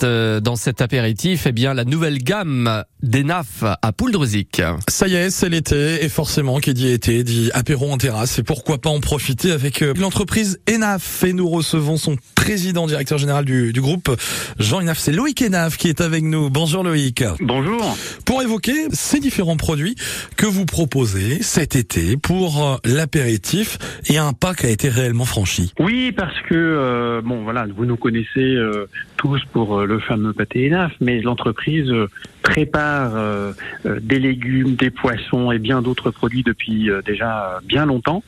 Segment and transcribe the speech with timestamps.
[0.00, 4.62] découverte euh, dans cet apéritif, eh bien la nouvelle gamme d'Enaf à Pouldreuzic.
[4.88, 8.42] Ça y est, c'est l'été et forcément qui dit été dit apéro en terrasse et
[8.42, 13.44] pourquoi pas en profiter avec euh, l'entreprise Enaf et nous recevons son président directeur général
[13.44, 14.10] du, du groupe
[14.58, 16.50] Jean Enaf, c'est Loïc Enaf qui est avec nous.
[16.50, 17.24] Bonjour Loïc.
[17.40, 17.96] Bonjour.
[18.24, 19.96] Pour évoquer ces différents produits
[20.36, 23.78] que vous proposez cet été pour euh, l'apéritif
[24.08, 25.72] et un pas qui a été réellement franchi.
[25.78, 28.86] Oui, parce que euh, bon voilà, vous nous connaissez euh,
[29.20, 32.08] tous pour euh, le fameux pâté Enaf, mais l'entreprise euh,
[32.40, 33.52] prépare euh,
[33.84, 38.22] des légumes, des poissons et bien d'autres produits depuis déjà bien longtemps.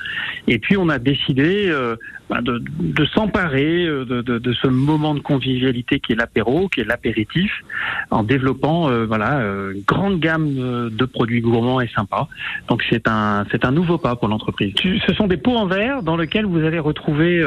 [0.48, 1.72] Et puis on a décidé
[2.28, 7.50] bah, de, s'emparer de, ce moment de convivialité qui est l'apéro, qui est l'apéritif,
[8.10, 9.40] en développant voilà
[9.74, 12.28] une grande gamme de produits gourmands et sympas.
[12.68, 14.74] Donc c'est un c'est un nouveau pas pour l'entreprise.
[15.06, 17.42] Ce sont des pots en verre dans lesquels vous allez retrouver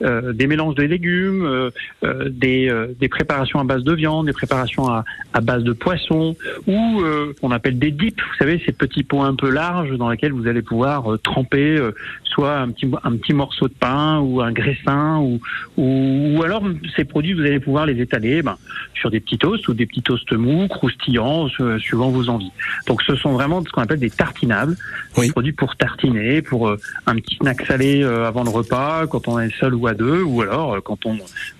[0.00, 1.70] des mélanges de légumes,
[2.02, 6.36] des, euh, des préparations à base de viande, des préparations à, à base de poisson,
[6.66, 8.16] ou euh, qu'on appelle des dips.
[8.20, 11.76] Vous savez, ces petits pots un peu larges dans lesquels vous allez pouvoir euh, tremper
[11.76, 11.92] euh,
[12.24, 15.40] soit un petit un petit morceau de pain ou un graissin, ou,
[15.76, 16.62] ou, ou alors
[16.96, 18.56] ces produits vous allez pouvoir les étaler ben,
[18.94, 22.52] sur des petits toasts ou des petits toasts mous, croustillants, su- suivant vos envies.
[22.86, 24.76] Donc ce sont vraiment ce qu'on appelle des tartinables,
[25.16, 25.26] Oui.
[25.26, 29.50] des produits pour tartiner, pour un petit snack salé avant le repas, quand on est
[29.58, 31.14] seul ou à deux, ou alors quand on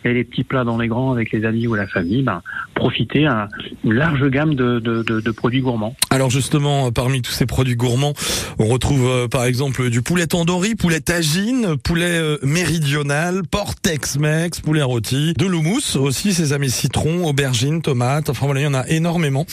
[0.04, 2.42] met les petits plats dans les grands avec les amis ou la famille, ben,
[2.74, 3.48] profiter à
[3.84, 5.94] une large gamme de, de, de, de produits gourmands.
[6.10, 8.14] Alors justement, parmi tous ces produits gourmands,
[8.58, 14.60] on retrouve euh, par exemple du poulet tandoori, poulet tagine, poulet euh, méridional, porc Tex-Mex,
[14.60, 18.74] poulet rôti, de l'houmous aussi, sésame et citron, aubergines, tomates, enfin voilà, il y en
[18.74, 19.46] a énormément.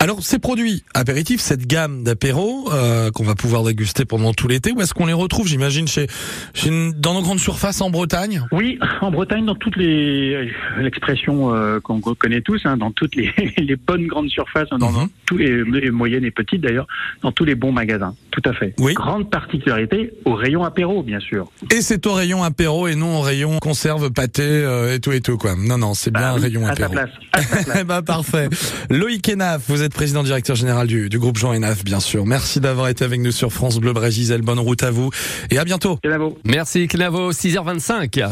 [0.00, 4.72] Alors ces produits apéritifs, cette gamme d'apéros euh, qu'on va pouvoir déguster pendant tout l'été,
[4.72, 6.06] où est-ce qu'on les retrouve J'imagine chez,
[6.54, 8.42] chez une- dans nos grandes surfaces en Bretagne?
[8.52, 10.50] Oui, en Bretagne, dans toutes les
[10.98, 14.90] l'expression euh, qu'on connaît tous, hein, dans toutes les, les bonnes grandes surfaces, hein, dans,
[14.90, 15.08] Mhm.
[15.26, 16.86] tous les, les moyennes et petites d'ailleurs,
[17.22, 18.74] dans tous les bons magasins, tout à fait.
[18.78, 18.94] Oui.
[18.94, 21.50] Grande particularité au rayon apéro, bien sûr.
[21.74, 25.20] Et c'est au rayon apéro et non au rayon conserve, pâté euh, et tout et
[25.20, 25.54] tout quoi.
[25.56, 26.92] Non non, c'est bien Bah un oui, rayon à ta apéro.
[26.92, 27.10] place.
[27.32, 27.78] à ta place.
[27.80, 28.48] Eh ben parfait.
[28.90, 32.26] Loïc Enaf, vous êtes président directeur général du, du groupe Jean Enaf, bien sûr.
[32.26, 34.40] Merci d'avoir été avec nous sur France Bleu Brésil.
[34.42, 35.10] Bonne route à vous
[35.50, 35.98] et à bientôt.
[36.44, 38.24] Merci Cnavo, 6h25.